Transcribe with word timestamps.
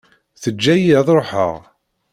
Teǧǧa-iyi 0.41 0.93
ad 0.99 1.07
ṛuḥeɣ. 1.17 1.53